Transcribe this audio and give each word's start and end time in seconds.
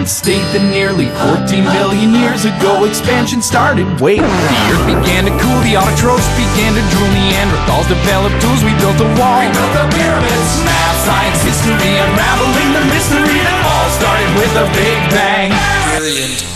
science 0.00 0.16
state 0.16 0.48
that 0.56 0.64
nearly 0.72 1.12
14 1.28 1.60
billion 1.76 2.16
years 2.16 2.48
ago 2.48 2.88
expansion 2.88 3.44
started. 3.44 3.84
Wait, 4.00 4.24
the 4.24 4.60
earth 4.72 4.86
began 4.88 5.28
to 5.28 5.34
cool, 5.36 5.60
the 5.60 5.76
autotrophs 5.76 6.24
began 6.40 6.72
to 6.72 6.80
drool, 6.88 7.04
Neanderthals 7.12 7.84
developed 7.84 8.32
tools, 8.40 8.64
we 8.64 8.72
built 8.80 8.96
a 8.96 9.08
wall. 9.20 9.44
We 9.44 9.52
built 9.52 9.72
the 9.76 9.84
pyramids. 9.92 10.50
Math, 10.64 11.04
science, 11.04 11.40
history, 11.44 11.92
unraveling 12.00 12.70
the 12.72 12.84
mystery 12.88 13.44
that 13.44 13.60
all 13.60 13.88
started 14.00 14.30
with 14.40 14.52
a 14.56 14.66
big 14.72 14.96
bang. 15.12 15.52
Brilliant. 16.00 16.48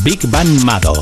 Big 0.00 0.24
Bang 0.32 0.48
Mado. 0.64 0.96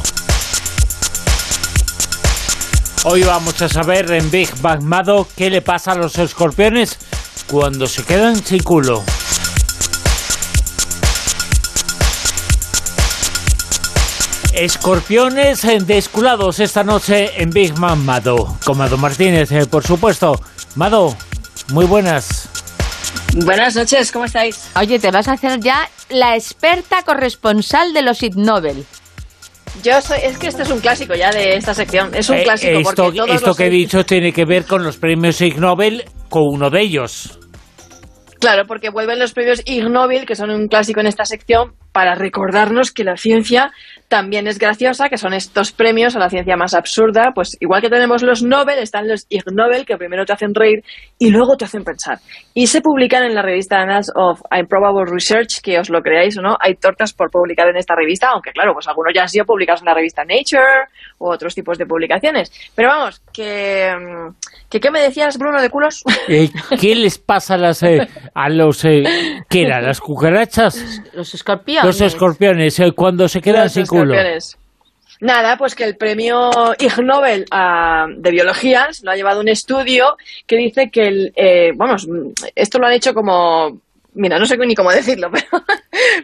Hoy 3.04 3.22
vamos 3.22 3.62
a 3.62 3.68
saber 3.68 4.10
en 4.10 4.28
Big 4.30 4.50
Bang 4.60 4.82
Mado 4.82 5.26
qué 5.36 5.50
le 5.50 5.62
pasa 5.62 5.92
a 5.92 5.94
los 5.94 6.18
escorpiones 6.18 6.98
cuando 7.46 7.86
se 7.86 8.02
quedan 8.02 8.42
sin 8.44 8.62
culo. 8.62 9.04
Escorpiones 14.60 15.62
desculados 15.86 16.60
esta 16.60 16.84
noche 16.84 17.30
en 17.40 17.48
Big 17.48 17.72
Bang 17.80 18.00
Mado. 18.00 18.58
Con 18.62 18.76
Mado 18.76 18.98
Martínez, 18.98 19.50
eh, 19.52 19.64
por 19.64 19.82
supuesto. 19.86 20.38
Mado, 20.76 21.16
muy 21.72 21.86
buenas. 21.86 22.46
Buenas 23.42 23.74
noches, 23.74 24.12
¿cómo 24.12 24.26
estáis? 24.26 24.70
Oye, 24.76 24.98
te 24.98 25.10
vas 25.10 25.28
a 25.28 25.32
hacer 25.32 25.60
ya 25.60 25.88
la 26.10 26.36
experta 26.36 27.02
corresponsal 27.04 27.94
de 27.94 28.02
los 28.02 28.22
Ig 28.22 28.36
Nobel. 28.36 28.84
Yo 29.82 29.98
soy, 30.02 30.18
es 30.24 30.36
que 30.36 30.48
este 30.48 30.64
es 30.64 30.70
un 30.70 30.80
clásico 30.80 31.14
ya 31.14 31.30
de 31.32 31.54
esta 31.56 31.72
sección. 31.72 32.14
Es 32.14 32.28
un 32.28 32.36
Eh, 32.36 32.42
clásico 32.42 32.78
esto 32.80 32.82
porque 33.04 33.16
todos 33.16 33.30
esto 33.30 33.46
los- 33.46 33.56
que 33.56 33.66
he 33.66 33.70
dicho 33.70 34.04
tiene 34.04 34.30
que 34.34 34.44
ver 34.44 34.66
con 34.66 34.84
los 34.84 34.98
premios 34.98 35.40
Ig 35.40 35.58
Nobel, 35.58 36.04
con 36.28 36.42
uno 36.46 36.68
de 36.68 36.82
ellos. 36.82 37.38
Claro, 38.38 38.66
porque 38.66 38.90
vuelven 38.90 39.18
los 39.18 39.32
premios 39.32 39.62
Ig 39.64 39.88
Nobel, 39.88 40.26
que 40.26 40.34
son 40.34 40.50
un 40.50 40.68
clásico 40.68 41.00
en 41.00 41.06
esta 41.06 41.24
sección, 41.24 41.72
para 41.92 42.14
recordarnos 42.14 42.90
que 42.92 43.04
la 43.04 43.16
ciencia 43.16 43.72
también 44.10 44.48
es 44.48 44.58
graciosa, 44.58 45.08
que 45.08 45.16
son 45.16 45.32
estos 45.32 45.70
premios 45.70 46.16
a 46.16 46.18
la 46.18 46.28
ciencia 46.28 46.56
más 46.56 46.74
absurda. 46.74 47.30
Pues 47.32 47.56
igual 47.60 47.80
que 47.80 47.88
tenemos 47.88 48.22
los 48.24 48.42
Nobel, 48.42 48.80
están 48.80 49.06
los 49.08 49.24
Ig 49.28 49.44
Nobel, 49.52 49.86
que 49.86 49.96
primero 49.96 50.24
te 50.24 50.32
hacen 50.32 50.52
reír 50.52 50.82
y 51.16 51.30
luego 51.30 51.56
te 51.56 51.64
hacen 51.64 51.84
pensar. 51.84 52.18
Y 52.52 52.66
se 52.66 52.80
publican 52.80 53.22
en 53.22 53.36
la 53.36 53.42
revista 53.42 53.80
Annals 53.80 54.10
of 54.16 54.42
Improbable 54.50 55.04
Research, 55.08 55.60
que 55.62 55.78
os 55.78 55.90
lo 55.90 56.00
creáis 56.02 56.36
o 56.36 56.42
no, 56.42 56.56
hay 56.60 56.74
tortas 56.74 57.12
por 57.12 57.30
publicar 57.30 57.68
en 57.68 57.76
esta 57.76 57.94
revista, 57.94 58.30
aunque 58.32 58.50
claro, 58.50 58.72
pues 58.74 58.88
algunos 58.88 59.12
ya 59.14 59.22
han 59.22 59.28
sido 59.28 59.44
publicados 59.44 59.82
en 59.82 59.86
la 59.86 59.94
revista 59.94 60.24
Nature 60.24 60.88
u 61.20 61.30
otros 61.30 61.54
tipos 61.54 61.78
de 61.78 61.86
publicaciones. 61.86 62.50
Pero 62.74 62.88
vamos, 62.88 63.22
que... 63.32 63.94
que 64.68 64.80
¿Qué 64.80 64.90
me 64.90 65.00
decías, 65.00 65.38
Bruno, 65.38 65.62
de 65.62 65.70
culos? 65.70 66.02
Eh, 66.28 66.48
¿Qué 66.80 66.94
les 66.94 67.18
pasa 67.18 67.54
a, 67.54 67.58
las, 67.58 67.82
eh, 67.82 68.06
a 68.34 68.48
los... 68.48 68.84
eh, 68.84 69.02
¿Qué 69.48 69.62
era? 69.62 69.80
¿Las 69.80 70.00
cucarachas? 70.00 71.02
Los 71.12 71.34
escorpiones. 71.34 71.84
Los 71.84 72.00
escorpiones, 72.00 72.78
eh, 72.78 72.92
cuando 72.92 73.26
se 73.26 73.40
quedan 73.40 73.64
Los 73.64 73.72
sin 73.72 73.86
culo. 73.86 73.99
Nada, 75.20 75.58
pues 75.58 75.74
que 75.74 75.84
el 75.84 75.96
premio 75.96 76.50
Ig 76.78 77.02
Nobel 77.02 77.44
ah, 77.50 78.06
de 78.08 78.30
biología 78.30 78.88
se 78.90 79.04
lo 79.04 79.10
ha 79.10 79.16
llevado 79.16 79.40
un 79.40 79.48
estudio 79.48 80.16
que 80.46 80.56
dice 80.56 80.90
que, 80.90 81.08
el, 81.08 81.32
eh, 81.36 81.72
esto 82.54 82.78
lo 82.78 82.86
han 82.86 82.94
hecho 82.94 83.12
como, 83.12 83.80
mira, 84.14 84.38
no 84.38 84.46
sé 84.46 84.56
ni 84.56 84.74
cómo 84.74 84.90
decirlo, 84.90 85.30
pero, 85.32 85.64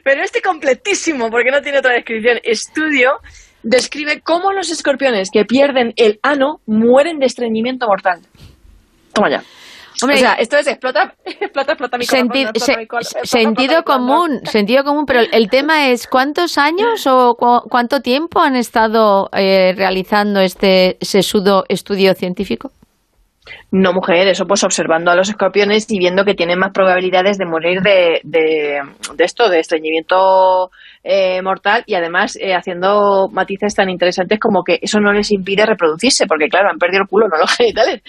pero 0.02 0.22
este 0.22 0.40
completísimo, 0.40 1.30
porque 1.30 1.50
no 1.50 1.60
tiene 1.60 1.78
otra 1.78 1.92
descripción, 1.92 2.38
estudio 2.42 3.20
describe 3.62 4.20
cómo 4.20 4.52
los 4.52 4.70
escorpiones 4.70 5.30
que 5.30 5.44
pierden 5.44 5.92
el 5.96 6.18
ano 6.22 6.60
mueren 6.66 7.18
de 7.18 7.26
estreñimiento 7.26 7.86
mortal. 7.86 8.20
Toma 9.12 9.28
ya. 9.28 9.42
Hombre, 10.02 10.16
o 10.16 10.20
sea, 10.20 10.32
esto 10.34 10.58
es 10.58 10.66
explota, 10.66 11.14
explota, 11.24 11.72
explota 11.72 11.98
mi 11.98 12.06
corazón, 12.06 12.28
Senti- 12.28 12.42
explota 12.42 12.64
se- 12.66 12.76
mi 12.76 12.86
col- 12.86 13.00
explota, 13.02 13.26
sentido 13.26 13.82
común, 13.82 14.40
sentido 14.44 14.84
común, 14.84 15.04
pero 15.06 15.20
el 15.20 15.48
tema 15.48 15.88
es 15.88 16.06
cuántos 16.06 16.58
años 16.58 17.06
o 17.06 17.34
cu- 17.34 17.62
cuánto 17.70 18.00
tiempo 18.00 18.40
han 18.40 18.56
estado 18.56 19.28
eh, 19.32 19.72
realizando 19.76 20.40
este 20.40 20.98
sesudo 21.00 21.64
estudio 21.68 22.12
científico. 22.14 22.70
No, 23.70 23.92
mujer, 23.92 24.26
eso 24.26 24.44
pues 24.44 24.64
observando 24.64 25.10
a 25.10 25.14
los 25.14 25.28
escorpiones 25.28 25.86
y 25.88 25.98
viendo 25.98 26.24
que 26.24 26.34
tienen 26.34 26.58
más 26.58 26.72
probabilidades 26.72 27.38
de 27.38 27.46
morir 27.46 27.80
de, 27.80 28.20
de, 28.24 28.80
de 29.14 29.24
esto, 29.24 29.48
de 29.48 29.60
estreñimiento 29.60 30.70
eh, 31.04 31.40
mortal 31.42 31.84
y 31.86 31.94
además 31.94 32.36
eh, 32.40 32.54
haciendo 32.54 33.28
matices 33.32 33.74
tan 33.74 33.88
interesantes 33.88 34.40
como 34.40 34.62
que 34.64 34.78
eso 34.82 34.98
no 34.98 35.12
les 35.12 35.30
impide 35.30 35.64
reproducirse, 35.64 36.26
porque 36.26 36.48
claro, 36.48 36.70
han 36.70 36.78
perdido 36.78 37.02
el 37.02 37.08
culo, 37.08 37.28
no 37.28 37.38
los 37.38 37.50
genitales. 37.56 38.02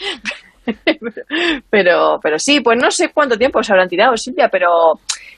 pero, 1.70 2.20
pero 2.22 2.40
sí, 2.40 2.60
pues 2.62 2.78
no 2.82 2.92
sé 2.92 3.10
cuánto 3.14 3.38
tiempo 3.38 3.62
se 3.64 3.72
habrán 3.74 3.88
tirado, 3.90 4.16
Silvia, 4.18 4.50
pero, 4.52 4.68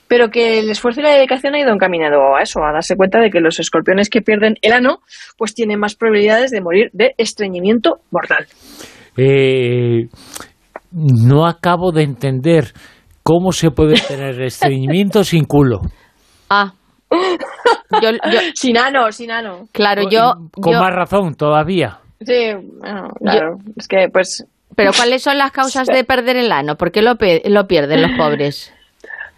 pero 0.08 0.28
que 0.28 0.58
el 0.60 0.70
esfuerzo 0.70 1.00
y 1.00 1.04
la 1.04 1.10
dedicación 1.14 1.54
ha 1.54 1.60
ido 1.60 1.72
encaminado 1.72 2.36
a 2.36 2.42
eso, 2.42 2.60
a 2.64 2.72
darse 2.72 2.96
cuenta 2.96 3.18
de 3.20 3.30
que 3.30 3.40
los 3.40 3.58
escorpiones 3.60 4.08
que 4.10 4.22
pierden 4.22 4.54
el 4.62 4.72
ano, 4.72 4.98
pues 5.36 5.54
tienen 5.54 5.78
más 5.78 5.94
probabilidades 5.94 6.50
de 6.50 6.60
morir 6.60 6.90
de 6.92 7.14
estreñimiento 7.18 8.00
mortal. 8.10 8.46
Eh, 9.16 10.08
no 10.92 11.46
acabo 11.46 11.92
de 11.92 12.02
entender 12.02 12.72
cómo 13.22 13.52
se 13.52 13.70
puede 13.70 13.94
tener 14.00 14.40
estreñimiento 14.42 15.22
sin 15.24 15.44
culo. 15.44 15.80
Ah, 16.48 16.72
yo, 18.02 18.10
yo- 18.10 18.40
Sin 18.54 18.78
ano, 18.78 19.10
sin 19.12 19.30
ano. 19.30 19.66
claro, 19.72 20.02
yo, 20.10 20.32
Con 20.52 20.72
yo- 20.74 20.80
más 20.80 20.94
razón 20.94 21.34
todavía. 21.34 21.98
Sí, 22.24 22.52
bueno, 22.80 23.08
claro. 23.18 23.56
Es 23.76 23.88
que, 23.88 24.08
pues, 24.12 24.44
pero 24.76 24.92
¿cuáles 24.92 25.22
son 25.22 25.38
las 25.38 25.52
causas 25.52 25.86
de 25.86 26.04
perder 26.04 26.36
el 26.36 26.52
ano? 26.52 26.76
¿Por 26.76 26.92
qué 26.92 27.02
lo, 27.02 27.16
lo 27.44 27.66
pierden 27.66 28.02
los 28.02 28.12
pobres? 28.16 28.72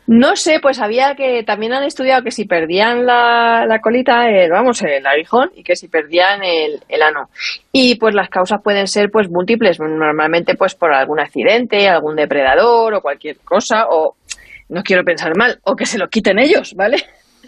no 0.07 0.35
sé, 0.35 0.59
pues 0.61 0.81
había 0.81 1.15
que 1.15 1.45
también 1.45 1.73
han 1.73 1.85
estudiado 1.85 2.23
que 2.23 2.33
si 2.33 2.45
perdían 2.45 3.07
la, 3.07 3.65
la 3.67 3.81
colita, 3.81 4.29
el, 4.29 4.51
vamos, 4.51 4.83
el 4.83 5.07
aguijón, 5.07 5.53
y 5.55 5.63
que 5.63 5.77
si 5.77 5.89
perdían 5.89 6.43
el, 6.43 6.81
el 6.89 7.03
ano. 7.03 7.31
Y 7.71 7.95
pues 7.95 8.15
las 8.15 8.29
causas 8.29 8.61
pueden 8.63 8.89
ser 8.89 9.11
pues 9.11 9.31
múltiples, 9.31 9.79
normalmente 9.79 10.55
pues 10.55 10.75
por 10.75 10.93
algún 10.93 11.21
accidente, 11.21 11.89
algún 11.89 12.17
depredador 12.17 12.95
o 12.95 13.01
cualquier 13.01 13.39
cosa, 13.39 13.87
o 13.89 14.17
no 14.69 14.83
quiero 14.83 15.05
pensar 15.05 15.37
mal, 15.37 15.61
o 15.63 15.77
que 15.77 15.87
se 15.87 15.99
lo 15.99 16.09
quiten 16.09 16.39
ellos, 16.39 16.75
¿vale? 16.75 16.97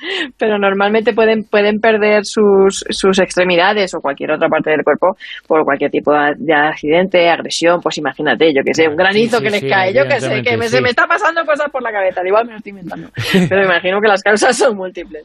Pero 0.38 0.59
normalmente 0.59 1.12
pueden, 1.12 1.44
pueden 1.44 1.81
perder 1.81 2.25
sus, 2.25 2.84
sus 2.88 3.19
extremidades 3.19 3.94
o 3.94 4.00
cualquier 4.00 4.32
otra 4.32 4.48
parte 4.48 4.70
del 4.70 4.82
cuerpo 4.84 5.16
por 5.47 5.65
cualquier 5.65 5.91
tipo 5.91 6.12
de, 6.12 6.34
de 6.38 6.54
accidente, 6.54 7.28
agresión, 7.28 7.81
pues 7.81 7.98
imagínate, 7.98 8.53
yo 8.54 8.62
que 8.65 8.75
sé, 8.75 8.88
un 8.88 8.97
granizo 8.97 9.38
Sí, 9.38 9.38
sí, 9.38 9.44
que 9.44 9.50
les 9.50 9.60
sí, 9.60 9.69
cae, 9.69 9.94
yo 9.94 10.04
que 10.04 10.20
sé, 10.20 10.42
que 10.42 10.56
me, 10.56 10.69
se 10.69 10.81
me 10.81 10.91
está 10.91 11.06
pasando 11.06 11.44
cosas 11.44 11.69
por 11.70 11.82
la 11.82 11.91
cabeza, 11.91 12.20
al 12.20 12.26
igual 12.26 12.47
me 12.47 12.53
lo 12.53 12.59
estoy 12.59 12.70
inventando. 12.70 13.09
Pero 13.48 13.65
imagino 13.65 14.00
que 14.00 14.09
las 14.09 14.22
causas 14.22 14.56
son 14.56 14.76
múltiples. 14.76 15.25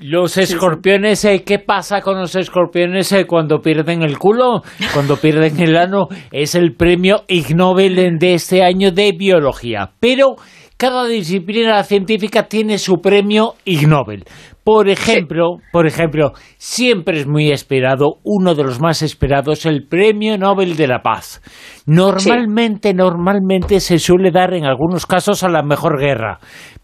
Los 0.00 0.38
escorpiones, 0.38 1.24
eh, 1.24 1.42
¿qué 1.44 1.58
pasa 1.58 2.00
con 2.00 2.18
los 2.18 2.34
escorpiones 2.34 3.12
eh, 3.12 3.26
cuando 3.26 3.60
pierden 3.60 4.02
el 4.02 4.18
culo? 4.18 4.62
Cuando 4.92 5.16
pierden 5.16 5.60
el 5.60 5.76
ano, 5.76 6.08
es 6.32 6.54
el 6.54 6.74
premio 6.74 7.24
Ig 7.28 7.54
Nobel 7.54 8.18
de 8.18 8.34
este 8.34 8.62
año 8.62 8.92
de 8.92 9.12
biología. 9.12 9.90
Pero 10.00 10.36
cada 10.78 11.06
disciplina 11.06 11.82
científica 11.82 12.44
tiene 12.44 12.78
su 12.78 13.00
premio 13.00 13.54
Ig 13.64 13.88
Nobel. 13.88 14.24
Por 14.62 14.88
ejemplo, 14.88 15.56
por 15.72 15.88
ejemplo, 15.88 16.32
siempre 16.56 17.18
es 17.18 17.26
muy 17.26 17.50
esperado, 17.50 18.18
uno 18.22 18.54
de 18.54 18.62
los 18.62 18.80
más 18.80 19.02
esperados, 19.02 19.66
el 19.66 19.88
Premio 19.88 20.38
Nobel 20.38 20.76
de 20.76 20.86
la 20.86 21.00
Paz. 21.00 21.42
Normalmente, 21.86 22.94
normalmente 22.94 23.80
se 23.80 23.98
suele 23.98 24.30
dar 24.30 24.54
en 24.54 24.66
algunos 24.66 25.04
casos 25.04 25.42
a 25.42 25.48
la 25.48 25.62
mejor 25.62 25.98
guerra. 25.98 26.38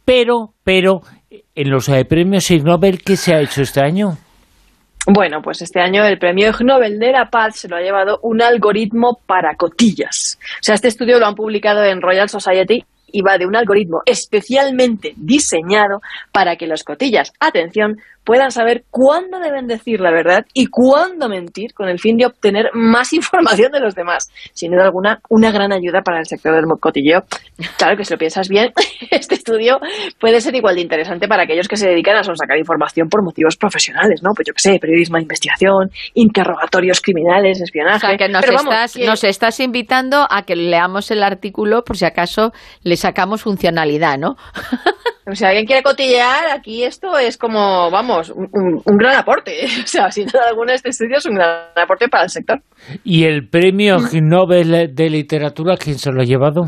Pero, 0.04 0.54
pero, 0.64 1.02
en 1.54 1.70
los 1.70 1.88
eh, 1.88 2.04
premios 2.04 2.50
Ig 2.50 2.64
Nobel, 2.64 3.00
¿qué 3.00 3.16
se 3.16 3.32
ha 3.32 3.40
hecho 3.40 3.62
este 3.62 3.80
año? 3.80 4.16
Bueno, 5.06 5.40
pues 5.40 5.62
este 5.62 5.80
año 5.80 6.04
el 6.04 6.18
premio 6.18 6.48
Ig 6.48 6.64
Nobel 6.64 6.98
de 6.98 7.12
la 7.12 7.26
Paz 7.26 7.60
se 7.60 7.68
lo 7.68 7.76
ha 7.76 7.80
llevado 7.80 8.18
un 8.22 8.42
algoritmo 8.42 9.20
para 9.26 9.54
cotillas. 9.56 10.38
O 10.40 10.62
sea, 10.62 10.74
este 10.74 10.88
estudio 10.88 11.20
lo 11.20 11.26
han 11.26 11.34
publicado 11.34 11.84
en 11.84 12.00
Royal 12.00 12.28
Society 12.28 12.82
y 13.14 13.22
va 13.22 13.38
de 13.38 13.46
un 13.46 13.54
algoritmo 13.54 14.02
especialmente 14.04 15.14
diseñado 15.16 16.02
para 16.32 16.56
que 16.56 16.66
los 16.66 16.82
cotillas, 16.82 17.32
atención, 17.38 17.98
puedan 18.24 18.50
saber 18.50 18.84
cuándo 18.90 19.38
deben 19.38 19.66
decir 19.66 20.00
la 20.00 20.10
verdad 20.10 20.44
y 20.54 20.66
cuándo 20.66 21.28
mentir 21.28 21.74
con 21.74 21.88
el 21.88 21.98
fin 21.98 22.16
de 22.16 22.26
obtener 22.26 22.70
más 22.74 23.12
información 23.12 23.70
de 23.72 23.80
los 23.80 23.94
demás. 23.94 24.30
Sin 24.52 24.72
duda 24.72 24.84
alguna, 24.84 25.20
una 25.28 25.50
gran 25.52 25.72
ayuda 25.72 26.02
para 26.02 26.18
el 26.18 26.26
sector 26.26 26.54
del 26.54 26.64
cotilleo. 26.80 27.20
Claro 27.78 27.96
que 27.96 28.04
si 28.04 28.14
lo 28.14 28.18
piensas 28.18 28.48
bien, 28.48 28.72
este 29.10 29.34
estudio 29.34 29.78
puede 30.18 30.40
ser 30.40 30.54
igual 30.54 30.76
de 30.76 30.80
interesante 30.82 31.28
para 31.28 31.44
aquellos 31.44 31.68
que 31.68 31.76
se 31.76 31.88
dedican 31.88 32.16
a 32.16 32.24
sacar 32.24 32.58
información 32.58 33.08
por 33.08 33.22
motivos 33.22 33.56
profesionales, 33.56 34.20
¿no? 34.22 34.30
Pues 34.34 34.46
yo 34.48 34.54
qué 34.54 34.60
sé, 34.60 34.78
periodismo 34.80 35.16
de 35.16 35.22
investigación, 35.22 35.90
interrogatorios 36.14 37.00
criminales, 37.00 37.60
O 37.60 37.64
espionaje. 37.64 38.06
sea, 38.06 38.16
que 38.16 38.28
nos, 38.28 38.42
Pero 38.42 38.56
vamos, 38.56 38.72
estás, 38.74 38.94
que- 38.94 39.06
nos 39.06 39.24
estás 39.24 39.60
invitando 39.60 40.26
a 40.30 40.42
que 40.42 40.56
leamos 40.56 41.10
el 41.10 41.22
artículo 41.22 41.82
por 41.84 41.96
si 41.96 42.04
acaso 42.06 42.52
le 42.82 42.96
sacamos 42.96 43.42
funcionalidad, 43.42 44.18
¿no? 44.18 44.36
Si 45.32 45.42
alguien 45.42 45.64
quiere 45.64 45.82
cotillear, 45.82 46.48
aquí 46.52 46.84
esto 46.84 47.16
es 47.16 47.38
como, 47.38 47.90
vamos, 47.90 48.13
un, 48.34 48.48
un- 48.52 48.82
un 48.84 48.96
gran 48.96 49.16
aporte. 49.16 49.52
O 49.84 49.86
sea, 49.86 50.10
sin 50.10 50.26
duda 50.26 50.42
alguna, 50.48 50.74
este 50.74 50.90
estudio 50.90 51.16
es 51.18 51.26
un 51.26 51.34
gran 51.34 51.68
aporte 51.76 52.08
para 52.08 52.24
el 52.24 52.30
sector. 52.30 52.60
¿Y 53.04 53.24
el 53.24 53.48
Premio 53.48 53.96
Nobel 54.22 54.94
de 54.94 55.10
Literatura 55.10 55.76
quién 55.76 55.98
se 55.98 56.10
lo 56.12 56.20
ha 56.22 56.24
llevado? 56.24 56.62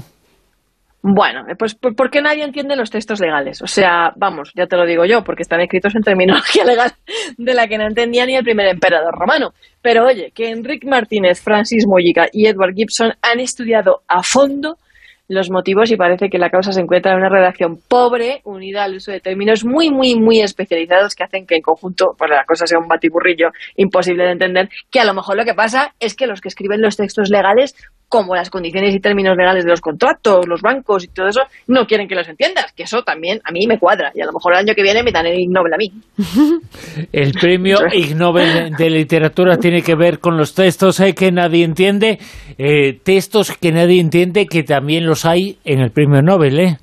Bueno, 1.08 1.42
pues 1.56 1.76
¿por 1.76 2.10
qué 2.10 2.20
nadie 2.20 2.42
entiende 2.42 2.74
los 2.74 2.90
textos 2.90 3.20
legales? 3.20 3.62
O 3.62 3.68
sea, 3.68 4.10
vamos, 4.16 4.50
ya 4.56 4.66
te 4.66 4.76
lo 4.76 4.84
digo 4.84 5.04
yo, 5.04 5.22
porque 5.22 5.42
están 5.42 5.60
escritos 5.60 5.94
en 5.94 6.02
terminología 6.02 6.64
legal 6.66 6.90
de 7.36 7.54
la 7.54 7.68
que 7.68 7.78
no 7.78 7.86
entendía 7.86 8.26
ni 8.26 8.34
el 8.34 8.42
primer 8.42 8.66
emperador 8.66 9.14
romano. 9.14 9.50
Pero 9.82 10.04
oye, 10.04 10.32
que 10.34 10.50
Enrique 10.50 10.88
Martínez, 10.88 11.40
Francis 11.40 11.84
Mojica 11.86 12.26
y 12.32 12.46
Edward 12.48 12.74
Gibson 12.74 13.12
han 13.22 13.38
estudiado 13.38 14.00
a 14.08 14.22
fondo 14.24 14.78
los 15.28 15.50
motivos 15.50 15.90
y 15.90 15.96
parece 15.96 16.28
que 16.28 16.38
la 16.38 16.50
causa 16.50 16.72
se 16.72 16.80
encuentra 16.80 17.12
en 17.12 17.18
una 17.18 17.28
redacción 17.28 17.78
pobre, 17.88 18.40
unida 18.44 18.84
al 18.84 18.96
uso 18.96 19.10
de 19.10 19.20
términos 19.20 19.64
muy, 19.64 19.90
muy, 19.90 20.14
muy 20.14 20.40
especializados 20.40 21.14
que 21.14 21.24
hacen 21.24 21.46
que 21.46 21.56
en 21.56 21.62
conjunto 21.62 22.14
pues, 22.16 22.30
la 22.30 22.44
cosa 22.44 22.66
sea 22.66 22.78
un 22.78 22.88
batiburrillo 22.88 23.48
imposible 23.76 24.24
de 24.24 24.32
entender, 24.32 24.68
que 24.90 25.00
a 25.00 25.04
lo 25.04 25.14
mejor 25.14 25.36
lo 25.36 25.44
que 25.44 25.54
pasa 25.54 25.94
es 25.98 26.14
que 26.14 26.26
los 26.26 26.40
que 26.40 26.48
escriben 26.48 26.80
los 26.80 26.96
textos 26.96 27.30
legales 27.30 27.74
como 28.08 28.34
las 28.34 28.50
condiciones 28.50 28.94
y 28.94 29.00
términos 29.00 29.36
legales 29.36 29.64
de 29.64 29.70
los 29.70 29.80
contratos, 29.80 30.46
los 30.46 30.62
bancos 30.62 31.04
y 31.04 31.08
todo 31.08 31.26
eso, 31.28 31.40
no 31.66 31.86
quieren 31.86 32.06
que 32.06 32.14
los 32.14 32.28
entiendas, 32.28 32.72
que 32.72 32.84
eso 32.84 33.02
también 33.02 33.40
a 33.44 33.50
mí 33.50 33.66
me 33.66 33.78
cuadra 33.78 34.12
y 34.14 34.20
a 34.20 34.26
lo 34.26 34.32
mejor 34.32 34.52
el 34.52 34.60
año 34.60 34.74
que 34.74 34.82
viene 34.82 35.02
me 35.02 35.10
dan 35.10 35.26
el 35.26 35.38
Ig 35.38 35.50
Nobel 35.50 35.74
a 35.74 35.76
mí. 35.76 35.92
El 37.12 37.32
premio 37.32 37.78
Ig 37.92 38.16
Nobel 38.16 38.72
de 38.76 38.90
literatura 38.90 39.56
tiene 39.56 39.82
que 39.82 39.94
ver 39.94 40.18
con 40.18 40.36
los 40.36 40.54
textos 40.54 41.00
eh, 41.00 41.14
que 41.14 41.30
nadie 41.32 41.64
entiende, 41.64 42.18
eh, 42.58 42.98
textos 43.02 43.56
que 43.56 43.72
nadie 43.72 44.00
entiende 44.00 44.46
que 44.46 44.62
también 44.62 45.06
los 45.06 45.24
hay 45.24 45.58
en 45.64 45.80
el 45.80 45.90
premio 45.90 46.22
Nobel, 46.22 46.58
¿eh? 46.58 46.78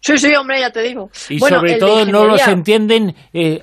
Sí, 0.00 0.16
sí, 0.16 0.34
hombre, 0.34 0.60
ya 0.60 0.70
te 0.70 0.80
digo. 0.80 1.10
Y 1.28 1.38
sobre 1.38 1.74
todo 1.74 2.06
no 2.06 2.24
los 2.24 2.46
entienden 2.48 3.14
eh, 3.32 3.62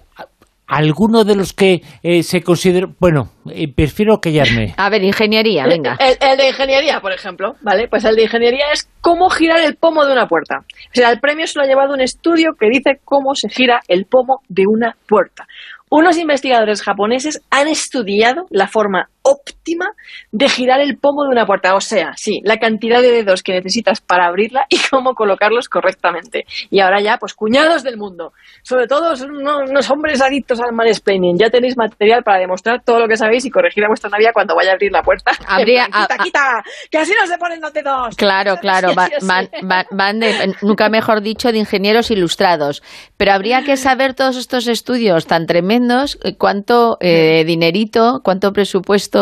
alguno 0.67 1.23
de 1.23 1.35
los 1.35 1.53
que 1.53 1.81
eh, 2.03 2.23
se 2.23 2.41
considera... 2.41 2.87
Bueno, 2.99 3.29
eh, 3.51 3.71
prefiero 3.73 4.19
callarme. 4.19 4.73
A 4.77 4.89
ver, 4.89 5.03
ingeniería, 5.03 5.65
venga. 5.65 5.97
El, 5.99 6.37
de 6.37 6.49
ingeniería, 6.49 6.99
por 6.99 7.13
ejemplo, 7.13 7.55
¿vale? 7.61 7.87
Pues 7.87 8.03
el 8.03 8.15
de 8.15 8.23
ingeniería 8.23 8.65
es 8.73 8.89
cómo 9.01 9.29
girar 9.29 9.61
el 9.61 9.75
pomo 9.75 10.05
de 10.05 10.11
una 10.11 10.27
puerta. 10.27 10.59
O 10.59 10.93
sea, 10.93 11.09
el 11.09 11.19
premio 11.19 11.47
se 11.47 11.57
lo 11.57 11.63
ha 11.63 11.67
llevado 11.67 11.93
un 11.93 12.01
estudio 12.01 12.51
que 12.59 12.67
dice 12.69 12.99
cómo 13.05 13.33
se 13.33 13.49
gira 13.49 13.79
el 13.87 14.05
pomo 14.05 14.41
de 14.49 14.63
una 14.67 14.95
puerta. 15.07 15.47
Unos 15.89 16.17
investigadores 16.17 16.81
japoneses 16.81 17.41
han 17.49 17.69
estudiado 17.69 18.45
la 18.49 18.67
forma 18.67 19.09
óptima 19.27 19.87
de 20.31 20.47
girar 20.47 20.79
el 20.79 20.97
pomo 20.97 21.23
de 21.23 21.29
una 21.29 21.45
puerta, 21.45 21.75
o 21.75 21.81
sea, 21.81 22.13
sí, 22.15 22.39
la 22.43 22.57
cantidad 22.57 23.01
de 23.01 23.11
dedos 23.11 23.43
que 23.43 23.53
necesitas 23.53 23.99
para 23.99 24.27
abrirla 24.27 24.65
y 24.69 24.77
cómo 24.89 25.13
colocarlos 25.13 25.67
correctamente. 25.67 26.45
Y 26.69 26.79
ahora 26.79 27.01
ya, 27.01 27.17
pues 27.17 27.33
cuñados 27.33 27.83
del 27.83 27.97
mundo, 27.97 28.33
sobre 28.63 28.87
todo 28.87 29.13
unos, 29.25 29.91
hombres 29.91 30.21
adictos 30.21 30.59
al 30.61 30.73
mansplaining, 30.73 31.37
ya 31.37 31.49
tenéis 31.49 31.77
material 31.77 32.23
para 32.23 32.39
demostrar 32.39 32.81
todo 32.83 32.99
lo 32.99 33.07
que 33.07 33.17
sabéis 33.17 33.45
y 33.45 33.49
corregir 33.49 33.83
a 33.83 33.87
vuestra 33.87 34.09
novia 34.09 34.31
cuando 34.33 34.55
vaya 34.55 34.71
a 34.71 34.73
abrir 34.73 34.91
la 34.91 35.01
puerta. 35.01 35.31
Habría, 35.47 35.85
quita, 35.85 36.17
quita, 36.23 36.63
que 36.89 36.97
así 36.97 37.13
no 37.19 37.27
se 37.27 37.37
ponen 37.37 37.61
los 37.61 37.73
dedos. 37.73 38.15
Claro, 38.15 38.57
claro, 38.57 38.93
van, 38.93 40.19
nunca 40.61 40.89
mejor 40.89 41.21
dicho, 41.21 41.51
de 41.51 41.57
ingenieros 41.57 42.11
ilustrados. 42.11 42.83
Pero 43.17 43.33
habría 43.33 43.63
que 43.63 43.77
saber 43.77 44.13
todos 44.13 44.37
estos 44.37 44.67
estudios 44.67 45.25
tan 45.25 45.45
tremendos, 45.45 46.17
eh, 46.23 46.35
cuánto 46.37 46.97
eh, 46.99 47.43
dinerito, 47.45 48.21
cuánto 48.23 48.53
presupuesto 48.53 49.16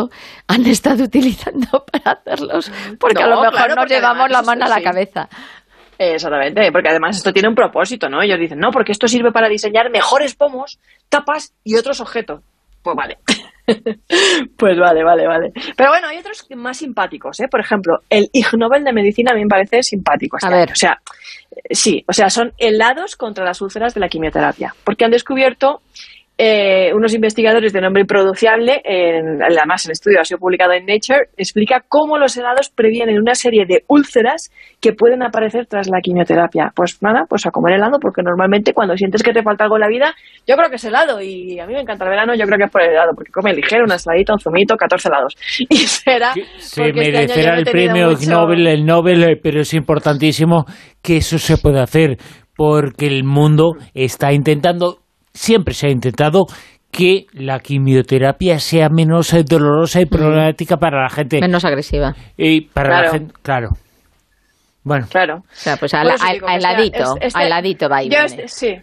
han 0.48 0.66
estado 0.66 1.04
utilizando 1.04 1.86
para 1.92 2.18
hacerlos, 2.18 2.72
porque 3.00 3.24
a 3.24 3.28
lo 3.28 3.42
mejor 3.42 3.76
nos 3.76 3.90
llevamos 3.90 4.30
la 4.30 4.42
mano 4.42 4.66
a 4.66 4.70
la 4.70 4.82
cabeza. 4.82 5.28
Exactamente, 5.98 6.72
porque 6.74 6.90
además 6.90 7.18
esto 7.18 7.32
tiene 7.32 7.48
un 7.48 7.56
propósito, 7.56 8.10
¿no? 8.10 8.22
Ellos 8.22 8.40
dicen, 8.40 8.60
no, 8.60 8.70
porque 8.72 8.92
esto 8.92 9.08
sirve 9.08 9.32
para 9.32 9.48
diseñar 9.48 9.90
mejores 9.90 10.36
pomos, 10.36 10.78
tapas 11.10 11.54
y 11.64 11.76
otros 11.76 12.02
objetos. 12.02 12.42
Pues 12.84 12.96
vale. 12.96 13.18
pues 14.58 14.78
vale, 14.78 15.04
vale, 15.04 15.26
vale. 15.26 15.52
Pero 15.76 15.90
bueno, 15.90 16.08
hay 16.08 16.18
otros 16.20 16.46
más 16.56 16.78
simpáticos, 16.78 17.40
¿eh? 17.40 17.48
Por 17.50 17.60
ejemplo, 17.62 18.00
el 18.10 18.30
Ig 18.32 18.48
Nobel 18.58 18.84
de 18.84 18.94
Medicina 18.94 19.32
a 19.32 19.36
mí 19.36 19.42
me 19.42 19.50
parece 19.50 19.82
simpático. 19.82 20.38
Este 20.38 20.48
a 20.48 20.52
ver. 20.52 20.72
O 20.72 20.76
sea, 20.76 21.02
sí, 21.72 22.04
o 22.08 22.14
sea, 22.14 22.30
son 22.30 22.54
helados 22.60 23.16
contra 23.16 23.44
las 23.44 23.62
úlceras 23.62 23.94
de 23.96 24.02
la 24.02 24.08
quimioterapia, 24.08 24.76
porque 24.84 25.06
han 25.06 25.12
descubierto 25.12 25.82
eh, 26.38 26.92
unos 26.94 27.14
investigadores 27.14 27.72
de 27.72 27.80
nombre 27.80 28.02
improduciable, 28.02 28.82
en, 28.84 29.42
además 29.42 29.86
el 29.86 29.94
estudio 29.94 30.20
ha 30.20 30.26
sido 30.26 30.40
publicado 30.40 30.74
en 30.74 30.86
Nature, 30.86 31.30
explica 31.38 31.86
cómo 31.88 32.18
los 32.18 32.36
helados 32.36 32.70
previenen 32.70 33.18
una 33.20 33.36
serie 33.36 33.64
de 33.66 33.86
úlceras 33.88 34.52
que 34.82 34.92
pueden 34.92 35.24
aparecer 35.24 35.66
tras 35.66 35.88
la 35.88 36.02
quimioterapia. 36.02 36.74
Pues 36.76 37.02
nada, 37.02 37.24
pues 37.30 37.46
a 37.46 37.52
comer 37.52 37.76
helado, 37.76 38.00
porque 38.02 38.22
normalmente 38.22 38.74
cuando 38.74 38.98
sientes 38.98 39.24
que 39.24 39.32
te 39.32 39.44
falta 39.44 39.64
algo 39.64 39.78
en 39.78 39.82
la 39.82 39.88
vida, 39.88 40.14
yo 40.46 40.58
creo 40.58 40.70
que 40.70 40.76
es 40.76 40.84
helado, 40.84 41.22
y 41.22 41.58
a 41.60 41.66
mí 41.66 41.74
me 41.74 41.80
encanta 41.80 42.04
el 42.04 42.10
verano, 42.10 42.36
yo 42.36 42.46
creo 42.46 42.58
que 42.58 42.66
es 42.66 42.72
por 42.72 42.82
el 42.82 42.90
helado, 42.90 43.14
porque 43.16 43.32
come 43.32 43.54
ligero, 43.54 43.86
una 43.86 43.96
ensaladita, 43.96 44.34
un 44.34 44.40
zumito, 44.40 44.76
14 44.76 45.08
helados. 45.08 45.36
Y 45.70 45.78
será... 45.78 46.34
Se 46.58 46.90
este 46.90 46.94
merecerá 46.94 47.58
el 47.58 47.66
premio 47.66 48.10
Nobel, 48.28 48.68
el 48.68 48.86
Nobel, 48.86 49.24
eh, 49.24 49.40
pero 49.42 49.62
es 49.62 49.74
importantísimo 49.74 50.66
que 51.02 51.18
eso 51.18 51.38
se 51.38 51.58
pueda 51.58 51.84
hacer, 51.84 52.18
porque 52.56 53.08
el 53.08 53.24
mundo 53.24 53.76
está 53.94 54.32
intentando 54.32 55.05
siempre 55.36 55.74
se 55.74 55.88
ha 55.88 55.90
intentado 55.92 56.48
que 56.92 57.28
la 57.34 57.60
quimioterapia 57.60 58.58
sea 58.60 58.90
menos 58.90 59.34
eh, 59.34 59.44
dolorosa 59.44 60.02
y 60.02 60.06
problemática 60.06 60.78
para 60.78 61.04
la 61.04 61.10
gente. 61.10 61.42
Menos 61.42 61.66
agresiva. 61.66 62.16
Y 62.38 62.62
para 62.62 62.90
claro. 62.90 63.06
la 63.06 63.12
gente, 63.12 63.34
claro. 63.42 63.70
Bueno. 64.84 65.08
Claro. 65.10 65.38
O 65.38 65.44
sea, 65.52 65.78
pues 65.78 65.94
al, 65.94 66.08
ladito, 66.08 67.16
al 67.34 67.50
ladito 67.50 67.90
va 67.90 68.02
sí. 68.48 68.76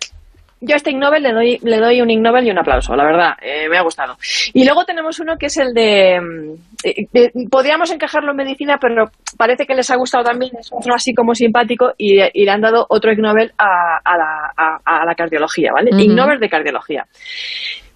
Yo 0.64 0.74
a 0.74 0.76
este 0.76 0.90
Ig 0.90 0.98
Nobel 0.98 1.24
le 1.24 1.32
doy, 1.32 1.58
le 1.62 1.78
doy 1.78 2.00
un 2.00 2.08
Ig 2.08 2.20
Nobel 2.20 2.46
y 2.46 2.50
un 2.50 2.58
aplauso, 2.58 2.94
la 2.94 3.04
verdad, 3.04 3.32
eh, 3.42 3.68
me 3.68 3.76
ha 3.76 3.82
gustado. 3.82 4.16
Y 4.52 4.64
luego 4.64 4.84
tenemos 4.84 5.18
uno 5.18 5.36
que 5.36 5.46
es 5.46 5.56
el 5.56 5.74
de... 5.74 6.20
Mm, 6.20 6.54
eh, 6.84 7.32
podríamos 7.50 7.90
encajarlo 7.90 8.30
en 8.30 8.36
medicina, 8.36 8.78
pero 8.80 9.10
parece 9.36 9.66
que 9.66 9.74
les 9.74 9.90
ha 9.90 9.96
gustado 9.96 10.24
también, 10.24 10.52
es 10.58 10.70
otro 10.72 10.94
así 10.94 11.12
como 11.14 11.34
simpático, 11.34 11.92
y, 11.98 12.16
le 12.16 12.50
han 12.50 12.60
dado 12.60 12.86
otro 12.88 13.12
Ig 13.12 13.18
Nobel 13.18 13.52
a, 13.58 13.98
a, 14.04 15.04
la, 15.04 15.14
cardiología, 15.16 15.72
¿vale? 15.72 15.90
Ig 16.00 16.14
Nobel 16.14 16.38
de 16.38 16.48
cardiología. 16.48 17.06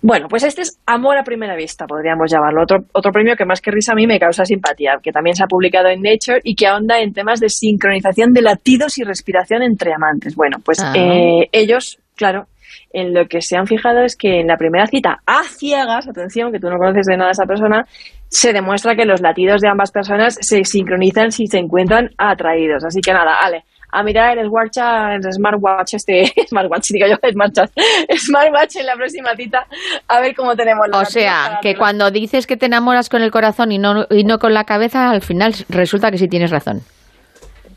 Bueno, 0.02 0.28
pues 0.28 0.44
este 0.44 0.62
es 0.62 0.80
Amor 0.86 1.18
a 1.18 1.24
primera 1.24 1.56
vista, 1.56 1.86
podríamos 1.86 2.30
llamarlo. 2.30 2.62
Otro, 2.62 2.78
otro 2.92 3.10
premio 3.10 3.34
que 3.34 3.44
más 3.44 3.60
que 3.60 3.70
risa 3.70 3.92
a 3.92 3.94
mí 3.96 4.06
me 4.06 4.20
causa 4.20 4.44
simpatía, 4.44 4.98
que 5.02 5.10
también 5.10 5.34
se 5.34 5.42
ha 5.42 5.48
publicado 5.48 5.88
en 5.88 6.00
Nature 6.00 6.40
y 6.44 6.54
que 6.54 6.66
ahonda 6.66 7.00
en 7.00 7.12
temas 7.12 7.40
de 7.40 7.48
sincronización 7.48 8.32
de 8.32 8.42
latidos 8.42 8.98
y 8.98 9.02
respiración 9.02 9.62
entre 9.62 9.92
amantes. 9.92 10.36
Bueno, 10.36 10.58
pues 10.64 10.78
ah. 10.80 10.92
eh, 10.94 11.48
ellos, 11.50 11.98
claro, 12.16 12.46
en 12.92 13.14
lo 13.14 13.26
que 13.26 13.40
se 13.40 13.56
han 13.56 13.66
fijado 13.66 14.02
es 14.02 14.16
que 14.16 14.40
en 14.40 14.46
la 14.46 14.56
primera 14.56 14.86
cita 14.86 15.20
a 15.26 15.44
ciegas, 15.44 16.08
atención, 16.08 16.52
que 16.52 16.58
tú 16.58 16.68
no 16.68 16.78
conoces 16.78 17.06
de 17.06 17.16
nada 17.16 17.30
a 17.30 17.32
esa 17.32 17.46
persona, 17.46 17.86
se 18.28 18.52
demuestra 18.52 18.96
que 18.96 19.04
los 19.04 19.20
latidos 19.20 19.60
de 19.60 19.68
ambas 19.68 19.92
personas 19.92 20.36
se 20.40 20.64
sincronizan 20.64 21.30
si 21.30 21.46
se 21.46 21.58
encuentran 21.58 22.10
atraídos. 22.18 22.84
Así 22.84 23.00
que 23.00 23.12
nada, 23.12 23.38
Ale, 23.42 23.64
a 23.90 24.02
mirar 24.02 24.36
el 24.38 24.48
smartwatch, 24.48 25.24
el 25.24 25.32
smartwatch 25.32 25.94
este, 25.94 26.32
smartwatch, 26.48 26.88
digo 26.90 27.06
yo, 27.06 27.16
smartwatch, 27.30 27.70
smartwatch 28.18 28.76
en 28.76 28.86
la 28.86 28.94
próxima 28.94 29.36
cita, 29.36 29.66
a 30.08 30.20
ver 30.20 30.34
cómo 30.34 30.56
tenemos 30.56 30.88
la 30.88 30.98
O 30.98 31.04
sea, 31.04 31.58
que 31.62 31.76
cuando 31.76 32.10
dices 32.10 32.46
que 32.46 32.56
te 32.56 32.66
enamoras 32.66 33.08
con 33.08 33.22
el 33.22 33.30
corazón 33.30 33.72
y 33.72 33.78
no, 33.78 34.06
y 34.10 34.24
no 34.24 34.38
con 34.38 34.54
la 34.54 34.64
cabeza, 34.64 35.10
al 35.10 35.22
final 35.22 35.54
resulta 35.68 36.10
que 36.10 36.18
sí 36.18 36.28
tienes 36.28 36.50
razón. 36.50 36.82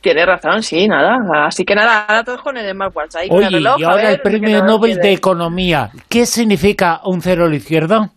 Tienes 0.01 0.25
razón, 0.25 0.63
sí, 0.63 0.87
nada. 0.87 1.45
Así 1.47 1.65
que 1.65 1.75
nada, 1.75 2.05
ahora 2.05 2.23
todos 2.23 2.41
con 2.41 2.55
el 2.55 2.71
smartwatch 2.71 3.15
ahí. 3.15 3.27
Oye, 3.31 3.57
el 3.57 3.63
y 3.63 3.83
ahora 3.83 4.11
el 4.11 4.21
premio 4.21 4.63
Nobel 4.63 4.97
de 4.97 5.11
Economía. 5.11 5.91
¿Qué 6.07 6.25
significa 6.25 7.01
un 7.03 7.21
cero 7.21 7.45
a 7.45 7.49
la 7.49 7.55
izquierda? 7.55 8.11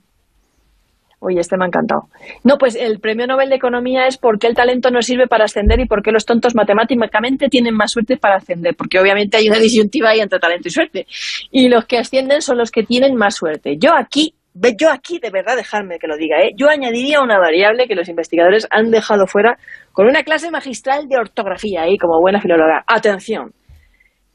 Oye, 1.24 1.40
este 1.40 1.56
me 1.56 1.64
ha 1.64 1.68
encantado. 1.68 2.08
No, 2.42 2.58
pues 2.58 2.74
el 2.74 2.98
premio 2.98 3.28
Nobel 3.28 3.48
de 3.48 3.54
Economía 3.54 4.08
es 4.08 4.18
porque 4.18 4.48
el 4.48 4.54
talento 4.54 4.90
no 4.90 5.02
sirve 5.02 5.28
para 5.28 5.44
ascender 5.44 5.78
y 5.78 5.86
porque 5.86 6.10
los 6.10 6.24
tontos 6.24 6.54
matemáticamente 6.56 7.48
tienen 7.48 7.74
más 7.74 7.92
suerte 7.92 8.16
para 8.16 8.36
ascender. 8.36 8.74
Porque 8.74 8.98
obviamente 8.98 9.36
hay 9.36 9.48
una 9.48 9.58
disyuntiva 9.58 10.10
ahí 10.10 10.20
entre 10.20 10.40
talento 10.40 10.66
y 10.66 10.72
suerte. 10.72 11.06
Y 11.52 11.68
los 11.68 11.84
que 11.84 11.98
ascienden 11.98 12.42
son 12.42 12.58
los 12.58 12.72
que 12.72 12.82
tienen 12.82 13.14
más 13.14 13.36
suerte. 13.36 13.76
Yo 13.78 13.94
aquí 13.94 14.34
yo 14.54 14.90
aquí, 14.90 15.18
de 15.18 15.30
verdad, 15.30 15.56
dejarme 15.56 15.98
que 15.98 16.06
lo 16.06 16.16
diga, 16.16 16.38
¿eh? 16.40 16.52
yo 16.56 16.68
añadiría 16.68 17.22
una 17.22 17.38
variable 17.38 17.86
que 17.86 17.94
los 17.94 18.08
investigadores 18.08 18.66
han 18.70 18.90
dejado 18.90 19.26
fuera 19.26 19.56
con 19.92 20.06
una 20.06 20.22
clase 20.22 20.50
magistral 20.50 21.08
de 21.08 21.16
ortografía 21.16 21.82
ahí, 21.82 21.96
como 21.96 22.20
buena 22.20 22.40
filóloga. 22.40 22.84
Atención, 22.86 23.52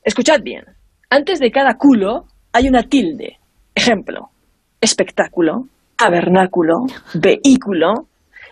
escuchad 0.03 0.41
bien. 0.41 0.63
Antes 1.09 1.39
de 1.39 1.51
cada 1.51 1.75
culo 1.75 2.25
hay 2.51 2.67
una 2.67 2.83
tilde. 2.83 3.37
Ejemplo, 3.75 4.29
espectáculo, 4.81 5.65
tabernáculo, 5.95 6.85
vehículo, 7.13 8.07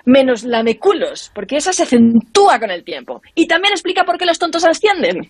menos 0.05 0.43
lameculos, 0.43 1.31
porque 1.34 1.57
esa 1.57 1.74
se 1.74 1.84
acentúa 1.84 2.60
con 2.60 2.69
el 2.69 2.84
tiempo. 2.84 3.22
Y 3.34 3.48
también 3.48 3.74
explica 3.74 4.03
por 4.03 4.17
qué 4.17 4.25
los 4.25 4.39
tontos 4.39 4.65
ascienden. 4.65 5.27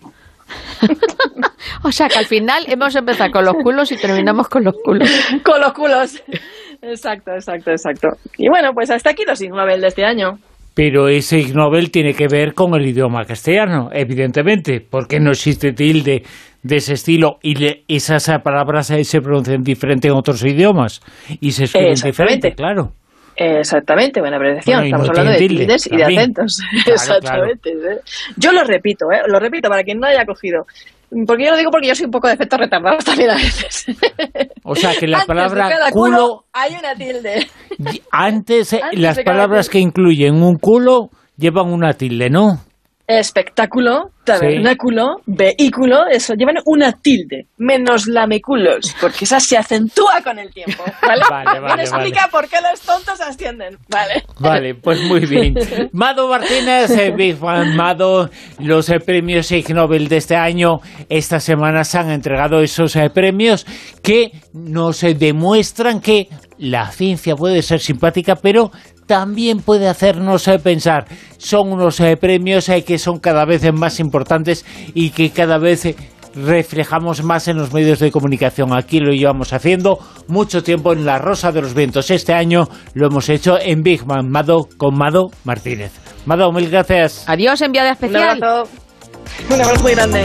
o 1.82 1.92
sea 1.92 2.08
que 2.08 2.18
al 2.18 2.26
final 2.26 2.64
hemos 2.68 2.94
empezado 2.94 3.30
con 3.30 3.44
los 3.44 3.54
culos 3.62 3.92
y 3.92 3.96
terminamos 3.96 4.48
con 4.48 4.64
los 4.64 4.74
culos. 4.82 5.08
con 5.44 5.60
los 5.60 5.72
culos. 5.72 6.22
Exacto, 6.82 7.32
exacto, 7.32 7.70
exacto. 7.70 8.08
Y 8.38 8.48
bueno, 8.48 8.70
pues 8.74 8.90
hasta 8.90 9.10
aquí 9.10 9.24
los 9.26 9.40
Ig 9.40 9.50
Nobel 9.50 9.80
de 9.80 9.88
este 9.88 10.04
año. 10.04 10.38
Pero 10.74 11.08
ese 11.08 11.38
Ig 11.38 11.54
Nobel 11.54 11.90
tiene 11.90 12.12
que 12.12 12.28
ver 12.28 12.52
con 12.52 12.74
el 12.74 12.86
idioma 12.86 13.24
castellano, 13.24 13.88
evidentemente, 13.92 14.80
porque 14.80 15.18
no 15.18 15.30
existe 15.30 15.72
tilde 15.72 16.22
de 16.62 16.76
ese 16.76 16.94
estilo 16.94 17.38
y 17.42 17.54
esas 17.88 18.28
palabras 18.44 18.88
se 18.88 19.20
pronuncian 19.22 19.62
diferente 19.62 20.08
en 20.08 20.14
otros 20.14 20.44
idiomas 20.44 21.00
y 21.40 21.52
se 21.52 21.64
escriben 21.64 21.94
diferente, 21.94 22.54
claro. 22.54 22.92
Exactamente, 23.36 24.20
buena 24.20 24.36
apreciación. 24.36 24.84
Estamos 24.84 25.08
hablando 25.10 25.32
de 25.32 25.38
tildes 25.38 25.86
y 25.86 25.96
de 25.96 26.04
acentos. 26.04 26.62
Exactamente. 26.86 27.70
¿eh? 27.70 28.00
Yo 28.36 28.52
lo 28.52 28.64
repito, 28.64 29.06
¿eh? 29.12 29.20
lo 29.26 29.38
repito 29.38 29.68
para 29.68 29.82
quien 29.82 29.98
no 29.98 30.06
haya 30.06 30.24
cogido. 30.24 30.64
Porque 31.26 31.44
yo 31.44 31.50
lo 31.52 31.56
digo 31.56 31.70
porque 31.70 31.86
yo 31.86 31.94
soy 31.94 32.06
un 32.06 32.10
poco 32.10 32.26
de 32.26 32.34
efecto 32.34 32.56
retardado 32.56 32.98
también 32.98 33.30
a 33.30 33.34
veces. 33.34 33.86
O 34.64 34.74
sea 34.74 34.92
que 34.98 35.06
la 35.06 35.24
palabra 35.24 35.70
culo, 35.92 36.46
hay 36.52 36.74
una 36.74 36.94
tilde. 36.96 37.46
Antes, 38.10 38.72
eh, 38.72 38.80
las 38.92 39.20
palabras 39.20 39.68
que 39.68 39.78
incluyen 39.78 40.42
un 40.42 40.56
culo 40.56 41.10
llevan 41.36 41.72
una 41.72 41.92
tilde, 41.92 42.28
¿no? 42.28 42.65
Espectáculo, 43.06 44.10
tabernáculo, 44.24 45.20
vehículo, 45.26 46.06
eso, 46.10 46.34
llevan 46.34 46.56
una 46.64 46.92
tilde, 46.92 47.46
menos 47.56 48.08
lameculos, 48.08 48.96
porque 49.00 49.24
esa 49.24 49.38
se 49.38 49.56
acentúa 49.56 50.20
con 50.24 50.38
el 50.38 50.52
tiempo, 50.52 50.82
¿vale? 51.00 51.22
vale, 51.30 51.60
vale 51.60 51.82
explica 51.82 52.28
por 52.30 52.48
qué 52.48 52.56
los 52.60 52.80
tontos 52.80 53.20
ascienden, 53.20 53.78
¿vale? 53.88 54.24
Vale, 54.40 54.74
pues 54.74 55.00
muy 55.02 55.24
bien. 55.24 55.54
Mado 55.92 56.28
Martínez, 56.28 56.90
eh, 56.90 57.12
Big 57.16 57.36
Fan 57.36 57.76
Mado, 57.76 58.28
los 58.58 58.88
eh, 58.88 58.98
premios 58.98 59.52
Ig 59.52 59.72
Nobel 59.72 60.08
de 60.08 60.16
este 60.16 60.34
año, 60.34 60.80
esta 61.08 61.38
semana 61.38 61.84
se 61.84 61.98
han 61.98 62.10
entregado 62.10 62.60
esos 62.60 62.96
eh, 62.96 63.08
premios 63.10 63.64
que 64.02 64.32
nos 64.52 65.00
demuestran 65.00 66.00
que 66.00 66.28
la 66.58 66.90
ciencia 66.90 67.36
puede 67.36 67.62
ser 67.62 67.80
simpática, 67.80 68.34
pero 68.36 68.72
también 69.06 69.60
puede 69.60 69.88
hacernos 69.88 70.46
eh, 70.48 70.58
pensar. 70.58 71.06
Son 71.38 71.72
unos 71.72 72.00
eh, 72.00 72.16
premios 72.16 72.68
eh, 72.68 72.84
que 72.84 72.98
son 72.98 73.18
cada 73.18 73.44
vez 73.44 73.72
más 73.72 74.00
importantes 74.00 74.64
y 74.94 75.10
que 75.10 75.30
cada 75.30 75.58
vez 75.58 75.94
reflejamos 76.34 77.22
más 77.22 77.48
en 77.48 77.56
los 77.56 77.72
medios 77.72 77.98
de 77.98 78.10
comunicación. 78.10 78.76
Aquí 78.76 79.00
lo 79.00 79.12
llevamos 79.12 79.52
haciendo 79.52 79.98
mucho 80.28 80.62
tiempo 80.62 80.92
en 80.92 81.06
La 81.06 81.18
Rosa 81.18 81.50
de 81.50 81.62
los 81.62 81.74
Vientos. 81.74 82.10
Este 82.10 82.34
año 82.34 82.68
lo 82.94 83.06
hemos 83.06 83.28
hecho 83.28 83.58
en 83.58 83.82
Big 83.82 84.06
Man 84.06 84.28
Mado 84.28 84.68
con 84.76 84.96
Mado 84.96 85.30
Martínez. 85.44 85.92
Mado, 86.26 86.52
mil 86.52 86.68
gracias. 86.68 87.24
Adiós, 87.26 87.60
enviada 87.62 87.92
especial. 87.92 88.38
Un 88.38 88.44
abrazo. 88.44 88.70
Un 89.48 89.60
abrazo 89.60 89.82
muy 89.82 89.94
grande. 89.94 90.22